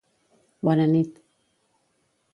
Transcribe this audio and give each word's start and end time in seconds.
Bona 0.63 0.87
nit. 0.87 1.21